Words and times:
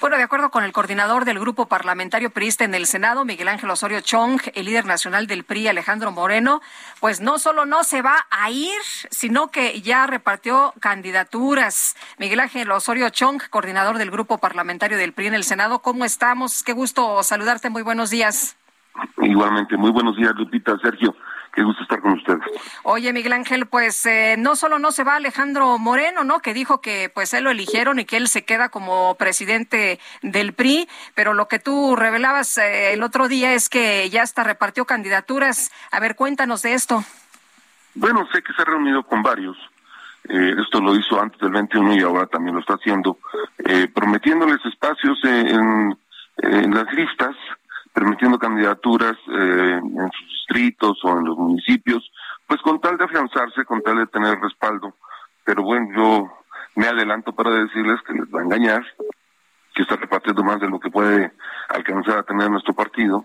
Bueno, 0.00 0.16
de 0.16 0.22
acuerdo 0.22 0.50
con 0.50 0.64
el 0.64 0.72
coordinador 0.72 1.26
del 1.26 1.38
grupo 1.38 1.66
parlamentario 1.66 2.30
priista 2.30 2.64
en 2.64 2.74
el 2.74 2.86
Senado, 2.86 3.26
Miguel 3.26 3.48
Ángel 3.48 3.68
Osorio 3.68 4.00
Chong, 4.00 4.40
el 4.54 4.64
líder 4.64 4.86
nacional 4.86 5.26
del 5.26 5.44
PRI, 5.44 5.68
Alejandro 5.68 6.10
Moreno, 6.10 6.62
pues 7.00 7.20
no 7.20 7.38
solo 7.38 7.66
no 7.66 7.84
se 7.84 8.00
va 8.00 8.26
a 8.30 8.50
ir, 8.50 8.80
sino 9.10 9.50
que 9.50 9.82
ya 9.82 10.06
repartió 10.06 10.72
candidaturas. 10.80 11.96
Miguel 12.16 12.40
Ángel 12.40 12.70
Osorio 12.70 13.10
Chong, 13.10 13.42
coordinador 13.50 13.98
del 13.98 14.10
grupo 14.10 14.38
parlamentario 14.38 14.96
del 14.96 15.12
PRI 15.12 15.26
en 15.26 15.34
el 15.34 15.44
Senado, 15.44 15.80
¿cómo 15.80 16.06
estamos? 16.06 16.62
Qué 16.62 16.72
gusto 16.72 17.22
saludarte, 17.22 17.68
muy 17.68 17.82
buenos 17.82 18.08
días. 18.08 18.56
Igualmente, 19.20 19.76
muy 19.76 19.90
buenos 19.90 20.16
días, 20.16 20.32
Lupita, 20.34 20.78
Sergio. 20.82 21.14
Qué 21.52 21.62
gusto 21.62 21.82
estar 21.82 22.00
con 22.00 22.12
ustedes. 22.12 22.40
Oye, 22.84 23.12
Miguel 23.12 23.32
Ángel, 23.32 23.66
pues 23.66 24.06
eh, 24.06 24.36
no 24.38 24.54
solo 24.54 24.78
no 24.78 24.92
se 24.92 25.02
va 25.02 25.16
Alejandro 25.16 25.78
Moreno, 25.78 26.22
¿no? 26.22 26.40
Que 26.40 26.54
dijo 26.54 26.80
que 26.80 27.10
pues 27.12 27.34
él 27.34 27.44
lo 27.44 27.50
eligieron 27.50 27.98
y 27.98 28.04
que 28.04 28.16
él 28.16 28.28
se 28.28 28.44
queda 28.44 28.68
como 28.68 29.16
presidente 29.16 29.98
del 30.22 30.52
PRI, 30.52 30.88
pero 31.14 31.34
lo 31.34 31.48
que 31.48 31.58
tú 31.58 31.96
revelabas 31.96 32.56
eh, 32.58 32.92
el 32.92 33.02
otro 33.02 33.26
día 33.26 33.52
es 33.54 33.68
que 33.68 34.08
ya 34.10 34.22
hasta 34.22 34.44
repartió 34.44 34.84
candidaturas. 34.84 35.72
A 35.90 35.98
ver, 35.98 36.14
cuéntanos 36.14 36.62
de 36.62 36.74
esto. 36.74 37.02
Bueno, 37.94 38.28
sé 38.32 38.42
que 38.42 38.52
se 38.52 38.62
ha 38.62 38.66
reunido 38.66 39.02
con 39.02 39.22
varios. 39.22 39.56
Eh, 40.28 40.54
esto 40.62 40.80
lo 40.80 40.94
hizo 40.94 41.20
antes 41.20 41.40
del 41.40 41.50
21 41.50 41.96
y 41.96 42.02
ahora 42.02 42.26
también 42.26 42.54
lo 42.54 42.60
está 42.60 42.74
haciendo, 42.74 43.18
prometiéndoles 43.94 44.64
espacios 44.66 45.18
en, 45.24 45.98
en 46.36 46.74
las 46.74 46.92
listas 46.92 47.34
permitiendo 47.92 48.38
candidaturas 48.38 49.16
eh, 49.28 49.80
en 49.82 50.10
sus 50.12 50.28
distritos 50.28 50.98
o 51.04 51.18
en 51.18 51.24
los 51.24 51.36
municipios, 51.36 52.10
pues 52.46 52.60
con 52.62 52.80
tal 52.80 52.96
de 52.96 53.04
afianzarse, 53.04 53.64
con 53.64 53.82
tal 53.82 53.98
de 53.98 54.06
tener 54.06 54.38
respaldo. 54.40 54.94
Pero 55.44 55.62
bueno, 55.62 55.88
yo 55.96 56.32
me 56.76 56.86
adelanto 56.86 57.32
para 57.32 57.50
decirles 57.50 58.00
que 58.06 58.14
les 58.14 58.26
va 58.32 58.40
a 58.40 58.44
engañar, 58.44 58.84
que 59.74 59.82
está 59.82 59.96
repartiendo 59.96 60.42
más 60.44 60.60
de 60.60 60.68
lo 60.68 60.78
que 60.78 60.90
puede 60.90 61.32
alcanzar 61.68 62.18
a 62.18 62.22
tener 62.22 62.50
nuestro 62.50 62.74
partido 62.74 63.24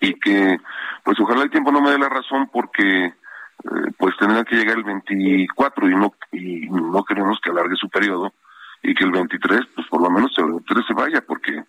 y 0.00 0.14
que 0.14 0.58
pues 1.04 1.18
ojalá 1.20 1.42
el 1.42 1.50
tiempo 1.50 1.70
no 1.70 1.80
me 1.80 1.90
dé 1.90 1.98
la 1.98 2.08
razón 2.08 2.48
porque 2.52 3.06
eh, 3.06 3.12
pues 3.96 4.16
tendrá 4.18 4.44
que 4.44 4.56
llegar 4.56 4.76
el 4.76 4.84
24 4.84 5.88
y 5.88 5.94
no 5.94 6.14
y 6.32 6.68
no 6.68 7.04
queremos 7.04 7.38
que 7.40 7.50
alargue 7.50 7.76
su 7.76 7.88
periodo 7.88 8.32
y 8.82 8.94
que 8.94 9.04
el 9.04 9.12
23 9.12 9.60
pues 9.74 9.86
por 9.88 10.02
lo 10.02 10.10
menos 10.10 10.36
el 10.38 10.46
23 10.46 10.86
se 10.86 10.94
vaya 10.94 11.20
porque 11.26 11.62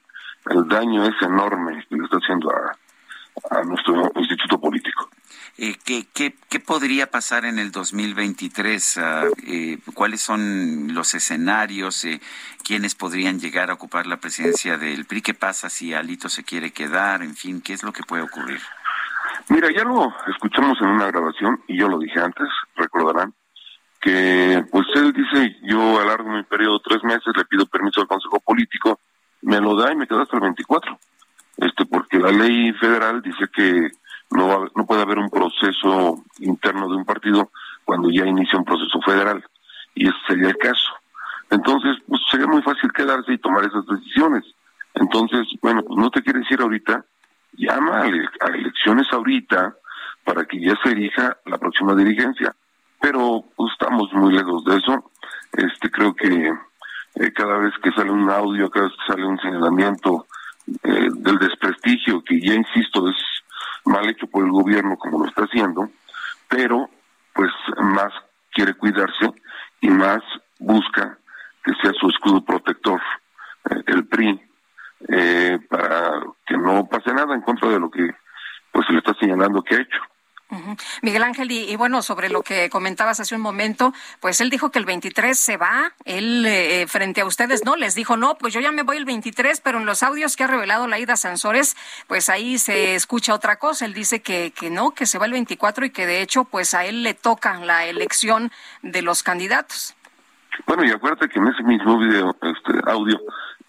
el 0.50 0.68
daño 0.68 1.06
es 1.06 1.22
enorme 1.22 1.86
que 1.90 1.96
le 1.96 2.04
está 2.04 2.18
haciendo 2.18 2.52
a, 2.52 3.64
nuestro 3.64 4.12
instituto 4.16 4.60
político. 4.60 5.10
Eh, 5.58 5.76
¿qué, 5.84 6.06
qué, 6.14 6.36
qué, 6.50 6.60
podría 6.60 7.10
pasar 7.10 7.46
en 7.46 7.60
el 7.60 7.72
2023? 7.72 8.98
Ah, 8.98 9.24
eh, 9.48 9.80
¿Cuáles 9.94 10.22
son 10.22 10.94
los 10.94 11.14
escenarios? 11.14 12.06
Eh, 12.06 12.22
¿Quiénes 12.64 12.96
podrían 12.96 13.40
llegar 13.40 13.70
a 13.70 13.74
ocupar 13.74 14.06
la 14.06 14.18
presidencia 14.18 14.78
del 14.78 15.06
PRI? 15.06 15.22
¿Qué 15.22 15.34
pasa 15.34 15.70
si 15.70 15.94
Alito 15.94 16.30
se 16.30 16.44
quiere 16.44 16.72
quedar? 16.72 17.24
En 17.24 17.36
fin, 17.36 17.62
¿qué 17.62 17.74
es 17.74 17.84
lo 17.84 17.92
que 17.92 18.04
puede 18.04 18.24
ocurrir? 18.24 18.62
Mira, 19.50 19.70
ya 19.76 19.84
lo 19.84 20.14
escuchamos 20.28 20.80
en 20.82 20.88
una 20.88 21.08
grabación 21.08 21.62
y 21.68 21.78
yo 21.78 21.88
lo 21.88 21.98
dije 22.00 22.20
antes, 22.20 22.48
recordarán, 22.76 23.34
que 24.00 24.64
pues 24.72 24.86
él 24.96 25.12
dice, 25.14 25.58
yo 25.64 26.00
alargo 26.00 26.30
mi 26.30 26.44
periodo 26.44 26.80
tres 26.80 27.04
meses, 27.04 27.34
le 27.36 27.46
pido 27.46 27.66
permiso 27.66 28.02
al 28.02 28.08
Consejo 28.08 28.40
Político 28.40 29.00
me 29.44 29.60
lo 29.60 29.76
da 29.76 29.92
y 29.92 29.96
me 29.96 30.08
quedo 30.08 30.22
hasta 30.22 30.38
el 30.38 30.44
24. 30.44 30.98
Este, 31.58 31.86
porque 31.86 32.18
la 32.18 32.32
ley 32.32 32.74
federal 32.74 33.22
dice 33.22 33.48
que 33.54 33.92
no, 34.32 34.66
no 34.76 34.86
puede 34.86 35.02
haber 35.04 35.20
un 35.20 35.30
proceso 35.30 36.24
interno 36.40 36.90
de 36.90 36.96
un 36.96 37.06
partido 37.06 37.52
cuando 37.86 38.10
ya 38.10 38.26
inicia 38.26 38.58
un 38.58 38.66
proceso 38.66 39.00
federal. 39.02 39.44
Y 39.96 40.08
ese 40.08 40.18
sería 40.28 40.50
el 40.50 40.58
caso. 40.58 40.94
Entonces, 41.50 41.98
pues 42.08 42.22
sería 42.32 42.48
muy 42.48 42.62
fácil 42.64 42.92
quedarse 42.92 43.34
y 43.34 43.38
tomar 43.38 43.64
esas 43.66 43.86
decisiones. 43.86 44.44
Entonces, 44.96 45.48
bueno, 45.62 45.84
pues 45.84 46.00
no 46.00 46.10
te 46.10 46.22
quieres 46.22 46.50
ir 46.50 46.62
ahorita, 46.62 47.06
llama 47.54 48.02
a, 48.02 48.48
elecciones 48.48 49.08
ahorita 49.12 49.76
para 50.24 50.46
que 50.46 50.60
ya 50.60 50.76
se 50.84 50.92
elija 50.92 51.38
la 51.46 51.58
próxima 51.58 51.96
dirigencia. 51.96 52.56
Pero 53.02 53.44
pues, 53.56 53.72
estamos 53.74 54.12
muy 54.14 54.34
lejos 54.34 54.64
de 54.66 54.78
eso. 54.78 55.12
Este, 55.52 55.92
creo 55.92 56.16
que 56.16 56.52
eh, 57.16 57.32
cada 57.34 57.58
vez 57.58 57.74
que 57.82 57.92
sale 57.92 58.12
un 58.12 58.30
audio, 58.30 58.70
cada 58.70 58.86
vez 58.86 58.96
que 58.98 59.14
sale 59.14 59.26
un 59.26 59.40
señalamiento 59.40 60.26
eh, 60.84 61.10
del 61.12 61.38
desprestigio, 61.40 62.24
que 62.24 62.40
ya 62.40 62.54
insisto, 62.54 63.08
es 63.10 63.16
mal 63.86 64.10
hecho 64.10 64.28
por 64.28 64.44
el 64.44 64.52
gobierno 64.52 64.98
como 64.98 65.20
lo 65.20 65.26
está 65.28 65.44
haciendo, 65.44 65.90
pero 66.48 66.90
pues 67.34 67.52
más 67.78 68.14
quiere 68.52 68.74
cuidarse 68.74 69.32
y 69.82 69.90
más 69.90 70.22
busca 70.60 71.18
que 71.64 71.74
sea 71.82 71.92
su 71.94 72.10
escudo 72.10 72.44
protector, 72.44 73.02
eh, 73.70 73.84
el 73.88 74.08
PRI, 74.08 74.42
para 75.70 76.22
que 76.48 76.58
no 76.58 76.88
pase 76.88 77.14
nada 77.14 77.36
en 77.36 77.42
contra 77.42 77.70
de 77.70 77.80
lo 77.80 77.92
que 77.92 78.10
pues 78.72 78.88
se 78.88 78.94
le 78.94 79.00
está 79.00 79.14
señalando 79.20 79.62
que 79.62 79.76
ha 79.76 79.82
hecho. 79.82 80.00
Miguel 81.02 81.24
Ángel, 81.24 81.52
y, 81.52 81.76
bueno, 81.76 82.02
sobre 82.02 82.30
lo 82.30 82.42
que 82.42 82.70
comentabas 82.70 83.20
hace 83.20 83.36
un 83.36 83.42
momento, 83.42 83.94
pues 84.20 84.42
él 84.42 84.50
dijo 84.50 84.72
que 84.72 84.80
el 84.80 84.86
23 84.86 85.38
se 85.38 85.58
va, 85.58 85.94
él 86.06 86.46
eh, 86.46 86.86
frente 86.88 87.22
a 87.22 87.26
ustedes, 87.26 87.66
¿no? 87.66 87.76
Les 87.76 87.96
dijo, 87.96 88.18
no, 88.18 88.36
pues 88.36 88.54
yo 88.54 88.60
ya 88.60 88.72
me 88.72 88.84
voy 88.84 88.98
el 88.98 89.06
23, 89.06 89.62
pero 89.62 89.80
en 89.80 89.86
los 89.86 90.04
audios 90.04 90.36
que 90.36 90.44
ha 90.44 90.48
revelado 90.48 90.88
Laida 90.88 91.16
Sansores, 91.16 91.76
pues 92.08 92.30
ahí 92.30 92.58
se 92.58 92.96
escucha 92.96 93.34
otra 93.34 93.58
cosa. 93.58 93.86
Él 93.86 93.94
dice 93.94 94.22
que, 94.22 94.52
que 94.52 94.70
no, 94.70 94.92
que 94.92 95.06
se 95.06 95.18
va 95.18 95.26
el 95.26 95.32
24 95.32 95.86
y 95.86 95.90
que 95.90 96.06
de 96.06 96.22
hecho, 96.22 96.46
pues 96.46 96.74
a 96.74 96.86
él 96.86 97.04
le 97.04 97.14
toca 97.14 97.60
la 97.60 97.86
elección 97.86 98.52
de 98.82 99.02
los 99.02 99.24
candidatos. 99.24 99.96
Bueno, 100.68 100.86
y 100.86 100.92
acuérdate 100.92 101.30
que 101.30 101.40
en 101.40 101.48
ese 101.48 101.64
mismo 101.64 101.98
video, 101.98 102.36
este 102.42 102.74
audio, 102.86 103.20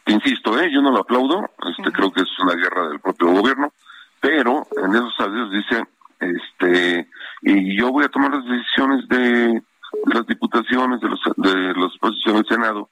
insisto, 0.07 0.59
¿eh? 0.61 0.71
yo 0.73 0.83
no 0.83 0.91
lo 0.91 1.01
aplaudo, 1.01 1.51
este, 1.67 1.91
creo 1.93 2.13
que 2.13 2.23
es 2.23 2.39
una 2.41 2.55
guerra 2.55 2.89
del 2.89 3.01
propio 3.01 3.33
gobierno, 3.33 3.73
pero 4.21 4.67
en 4.83 4.95
esos 4.95 5.15
audios 5.21 5.51
dice 5.51 5.85
este 6.25 7.09
y 7.43 7.77
yo 7.77 7.91
voy 7.91 8.05
a 8.05 8.09
tomar 8.09 8.33
las 8.35 8.45
decisiones 8.45 9.09
de, 9.09 9.63
las 10.07 10.27
diputaciones 10.27 11.01
de 11.01 11.09
los 11.09 11.21
de 11.37 11.75
los 11.75 11.97
posiciones 11.99 12.43
del 12.43 12.57
senado 12.57 12.89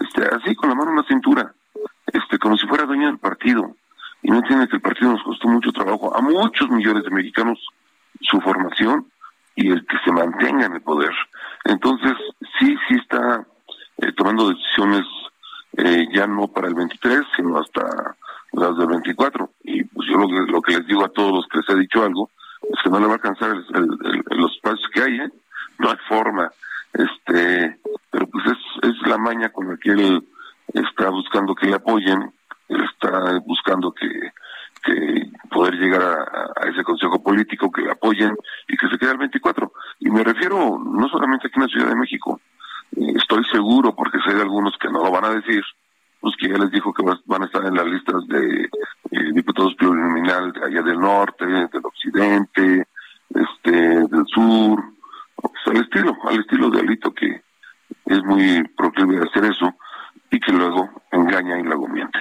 este 0.00 0.24
así 0.34 0.54
con 0.54 0.68
la 0.68 0.74
mano 0.74 0.90
en 0.90 0.96
la 0.96 1.04
cintura 1.04 1.54
este 2.12 2.38
como 2.38 2.56
si 2.56 2.66
fuera 2.66 2.84
dueño 2.84 3.06
del 3.06 3.18
partido. 3.18 3.76
Y 4.22 4.30
no 4.30 4.38
entiende 4.38 4.68
que 4.68 4.76
el 4.76 4.82
partido 4.82 5.12
nos 5.12 5.22
costó 5.22 5.48
mucho 5.48 5.70
trabajo 5.72 6.16
a 6.16 6.22
muchos 6.22 6.70
millones 6.70 7.04
de 7.04 7.10
mexicanos 7.10 7.58
su 8.20 8.40
formación 8.40 9.06
y 9.54 9.70
el 9.70 9.84
que 9.86 9.96
se 10.04 10.12
mantenga 10.12 10.66
en 10.66 10.74
el 10.74 10.80
poder. 10.80 11.12
Entonces 11.64 12.14
sí 12.58 12.74
sí 12.88 12.94
está 12.94 13.46
eh, 13.98 14.12
tomando 14.12 14.48
decisiones 14.48 15.04
eh, 15.76 16.06
ya 16.14 16.26
no 16.26 16.48
para 16.48 16.68
el 16.68 16.74
23 16.74 17.20
sino 17.36 17.58
hasta 17.58 18.16
las 18.52 18.76
del 18.78 18.86
24 18.86 19.50
y 19.64 19.84
pues 19.84 20.08
yo 20.08 20.16
lo, 20.16 20.28
lo 20.28 20.62
que 20.62 20.76
les 20.78 20.86
digo 20.86 21.04
a 21.04 21.08
todos 21.08 21.32
los 21.32 21.46
que 21.48 21.58
les 21.58 21.68
he 21.68 21.80
dicho 21.80 22.04
algo 22.04 22.30
que 22.82 22.90
no 22.90 23.00
le 23.00 23.06
va 23.06 23.12
a 23.12 23.16
alcanzar 23.16 23.56
los 24.30 24.52
espacios 24.52 24.88
que 24.92 25.02
hay, 25.02 25.20
¿eh? 25.20 25.30
no 25.78 25.90
hay 25.90 25.96
forma, 26.08 26.50
este, 26.92 27.78
pero 28.10 28.26
pues 28.28 28.44
es, 28.82 29.06
la 29.06 29.18
maña 29.18 29.50
con 29.50 29.68
la 29.68 29.76
que 29.76 29.90
él 29.90 30.26
está 30.72 31.10
buscando 31.10 31.54
que 31.54 31.66
le 31.66 31.74
apoyen, 31.74 32.32
él 32.68 32.84
está 32.84 33.38
buscando 33.44 33.92
que, 33.92 34.32
poder 35.50 35.74
llegar 35.74 36.02
a, 36.02 36.68
ese 36.68 36.82
consejo 36.82 37.22
político, 37.22 37.70
que 37.70 37.82
le 37.82 37.92
apoyen 37.92 38.36
y 38.68 38.76
que 38.76 38.88
se 38.88 38.98
quede 38.98 39.12
el 39.12 39.18
24. 39.18 39.72
Y 40.00 40.10
me 40.10 40.22
refiero 40.22 40.78
no 40.78 41.08
solamente 41.08 41.46
aquí 41.46 41.56
en 41.56 41.62
la 41.62 41.68
Ciudad 41.68 41.88
de 41.88 41.96
México, 41.96 42.40
eh, 42.96 43.12
estoy 43.16 43.44
seguro, 43.44 43.94
porque 43.94 44.18
sé 44.26 44.34
de 44.34 44.42
algunos 44.42 44.76
que 44.78 44.88
no 44.88 45.02
lo 45.02 45.10
van 45.10 45.24
a 45.24 45.30
decir, 45.30 45.62
pues 46.20 46.34
que 46.36 46.48
ya 46.48 46.58
les 46.58 46.70
dijo 46.70 46.92
que 46.92 47.02
van 47.02 47.42
a 47.42 47.46
estar 47.46 47.64
en 47.64 47.74
las 47.74 47.86
listas 47.86 48.26
de 48.28 48.64
eh, 49.10 49.32
diputados 49.32 49.74
de 50.24 50.64
allá 50.64 50.82
del 50.82 50.98
norte, 50.98 51.44
del 51.46 51.84
occidente, 51.84 52.86
este, 53.30 53.70
del 53.70 54.26
sur, 54.26 54.82
pues 55.36 55.52
al 55.66 55.76
estilo, 55.76 56.16
al 56.24 56.40
estilo 56.40 56.70
de 56.70 56.80
Alito 56.80 57.12
que 57.12 57.42
es 58.06 58.22
muy 58.24 58.62
proclive 58.76 59.16
de 59.16 59.28
hacer 59.28 59.44
eso 59.44 59.74
y 60.30 60.40
que 60.40 60.52
luego 60.52 61.02
engaña 61.12 61.58
y 61.58 61.62
luego 61.62 61.88
miente. 61.88 62.18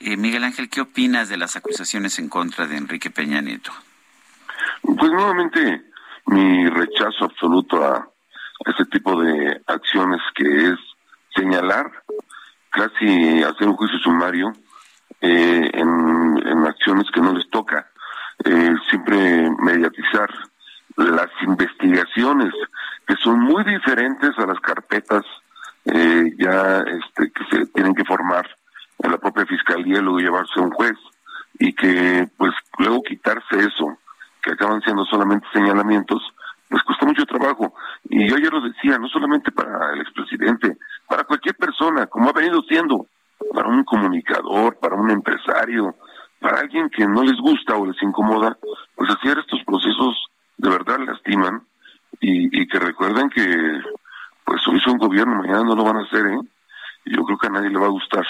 Eh, 0.00 0.16
Miguel 0.16 0.44
Ángel, 0.44 0.68
¿qué 0.70 0.80
opinas 0.80 1.28
de 1.28 1.36
las 1.36 1.56
acusaciones 1.56 2.18
en 2.18 2.28
contra 2.28 2.66
de 2.66 2.76
Enrique 2.76 3.10
Peña 3.10 3.40
Nieto? 3.40 3.72
Pues 4.82 5.10
nuevamente 5.10 5.82
mi 6.26 6.68
rechazo 6.68 7.24
absoluto 7.24 7.84
a 7.84 8.08
ese 8.66 8.84
tipo 8.86 9.20
de 9.20 9.60
acciones 9.66 10.20
que 10.34 10.68
es 10.68 10.78
señalar 11.34 11.90
casi 12.70 13.42
hacer 13.42 13.68
un 13.68 13.76
juicio 13.76 13.98
sumario 13.98 14.52
eh, 15.20 15.70
en, 15.72 16.66
acciones 16.66 17.10
que 17.12 17.20
no 17.20 17.32
les 17.32 17.48
toca. 17.50 17.86
eh, 18.44 18.74
siempre 18.88 19.50
mediatizar 19.58 20.30
las 20.96 21.30
investigaciones 21.42 22.52
que 23.06 23.16
son 23.16 23.40
muy 23.40 23.64
diferentes 23.64 24.30
a 24.38 24.46
las 24.46 24.60
carpetas 24.60 25.24
eh, 25.84 26.32
ya 26.38 26.78
este, 26.80 27.32
que 27.32 27.44
se 27.50 27.66
tienen 27.66 27.94
que 27.94 28.04
formar 28.04 28.48
en 28.98 29.10
la 29.10 29.18
propia 29.18 29.46
fiscalía 29.46 29.98
y 29.98 30.02
luego 30.02 30.20
llevarse 30.20 30.60
a 30.60 30.62
un 30.62 30.70
juez 30.70 30.96
y 31.58 31.72
que 31.72 32.28
pues 32.36 32.52
luego 32.78 33.02
quitarse 33.02 33.58
eso 33.58 33.98
que 34.42 34.52
acaban 34.52 34.80
siendo 34.82 35.04
solamente 35.04 35.46
señalamientos 35.52 36.22
pues 36.68 36.82
cuesta 36.84 37.06
mucho 37.06 37.24
trabajo 37.26 37.74
y 38.04 38.28
yo 38.28 38.36
ayer 38.36 38.52
lo 38.52 38.60
decía 38.60 38.98
no 38.98 39.08
solamente 39.08 39.50
para 39.52 39.92
el 39.94 40.02
expresidente 40.02 40.76
para 41.08 41.24
cualquier 41.24 41.56
persona 41.56 42.06
como 42.06 42.28
ha 42.28 42.32
venido 42.32 42.62
siendo 42.62 43.06
para 43.54 43.68
un 43.68 43.84
comunicador 43.84 44.78
empresario 45.40 45.94
para 46.40 46.60
alguien 46.60 46.88
que 46.90 47.06
no 47.06 47.22
les 47.22 47.38
gusta 47.38 47.76
o 47.76 47.86
les 47.86 48.02
incomoda 48.02 48.56
pues 48.94 49.10
hacer 49.10 49.38
estos 49.38 49.62
procesos 49.64 50.26
de 50.56 50.70
verdad 50.70 50.98
lastiman 51.06 51.62
y, 52.20 52.62
y 52.62 52.66
que 52.66 52.78
recuerden 52.78 53.28
que 53.30 53.80
pues 54.44 54.66
hoy 54.68 54.80
son 54.80 54.98
gobierno, 54.98 55.36
mañana 55.36 55.62
no 55.62 55.76
lo 55.76 55.84
van 55.84 55.98
a 55.98 56.02
hacer, 56.02 56.26
¿eh? 56.26 56.40
Y 57.04 57.14
yo 57.14 57.22
creo 57.22 57.38
que 57.38 57.46
a 57.46 57.50
nadie 57.50 57.70
le 57.70 57.78
va 57.78 57.86
a 57.86 57.90
gustar 57.90 58.26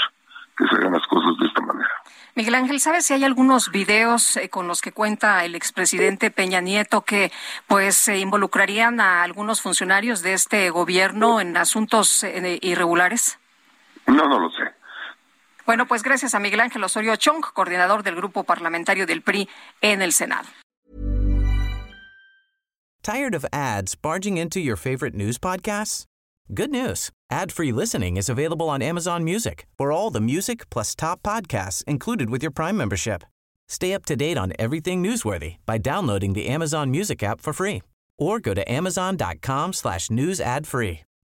que 0.56 0.66
se 0.66 0.76
hagan 0.76 0.92
las 0.92 1.06
cosas 1.06 1.32
de 1.40 1.46
esta 1.46 1.62
manera. 1.62 1.88
Miguel 2.34 2.54
Ángel, 2.54 2.80
¿sabes 2.80 3.06
si 3.06 3.14
hay 3.14 3.24
algunos 3.24 3.70
videos 3.70 4.36
eh, 4.36 4.50
con 4.50 4.68
los 4.68 4.82
que 4.82 4.92
cuenta 4.92 5.44
el 5.44 5.54
expresidente 5.54 6.30
Peña 6.30 6.60
Nieto 6.60 7.00
que 7.00 7.32
pues 7.66 7.96
se 7.96 8.18
involucrarían 8.18 9.00
a 9.00 9.22
algunos 9.22 9.62
funcionarios 9.62 10.22
de 10.22 10.34
este 10.34 10.68
gobierno 10.70 11.40
en 11.40 11.56
asuntos 11.56 12.22
eh, 12.22 12.58
irregulares? 12.60 13.38
No, 14.06 14.28
no 14.28 14.38
lo 14.38 14.50
sé. 14.50 14.69
Bueno, 15.70 15.86
pues 15.86 16.02
gracias 16.02 16.34
a 16.34 16.40
Miguel 16.40 16.58
Ángel 16.58 16.82
Osorio 16.82 17.14
Chong, 17.14 17.44
coordinador 17.54 18.02
del 18.02 18.16
grupo 18.16 18.42
parlamentario 18.42 19.06
del 19.06 19.22
PRI 19.22 19.48
en 19.80 20.02
el 20.02 20.12
Senado. 20.12 20.48
Tired 23.04 23.36
of 23.36 23.46
ads 23.52 23.94
barging 23.94 24.36
into 24.36 24.58
your 24.58 24.74
favorite 24.74 25.14
news 25.14 25.38
podcasts? 25.38 26.06
Good 26.52 26.72
news. 26.72 27.12
Ad-free 27.30 27.70
listening 27.70 28.16
is 28.16 28.28
available 28.28 28.68
on 28.68 28.82
Amazon 28.82 29.22
Music 29.22 29.68
for 29.78 29.92
all 29.92 30.10
the 30.10 30.20
music 30.20 30.68
plus 30.70 30.96
top 30.96 31.22
podcasts 31.22 31.84
included 31.84 32.30
with 32.30 32.42
your 32.42 32.50
Prime 32.50 32.76
membership. 32.76 33.22
Stay 33.68 33.94
up 33.94 34.04
to 34.06 34.16
date 34.16 34.36
on 34.36 34.52
everything 34.58 35.00
newsworthy 35.04 35.58
by 35.66 35.78
downloading 35.78 36.32
the 36.32 36.48
Amazon 36.48 36.90
Music 36.90 37.22
app 37.22 37.40
for 37.40 37.52
free 37.52 37.80
or 38.18 38.40
go 38.40 38.54
to 38.54 38.68
amazon.com 38.68 39.72
slash 39.72 40.10
news 40.10 40.40
ad 40.40 40.66
free. 40.66 41.02